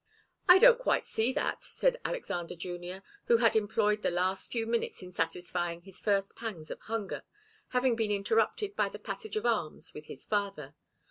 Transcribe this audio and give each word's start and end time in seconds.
"I 0.49 0.57
don't 0.57 0.79
quite 0.79 1.05
see 1.05 1.31
that," 1.33 1.61
said 1.61 1.97
Alexander 2.03 2.55
Junior, 2.55 3.03
who 3.25 3.37
had 3.37 3.55
employed 3.55 4.01
the 4.01 4.09
last 4.09 4.51
few 4.51 4.65
minutes 4.65 5.03
in 5.03 5.13
satisfying 5.13 5.81
his 5.83 6.01
first 6.01 6.35
pangs 6.35 6.71
of 6.71 6.79
hunger, 6.81 7.21
having 7.67 7.95
been 7.95 8.09
interrupted 8.09 8.75
by 8.75 8.89
the 8.89 8.97
passage 8.97 9.35
of 9.37 9.45
arms 9.45 9.93
with 9.93 10.05
his 10.05 10.25
father. 10.25 10.73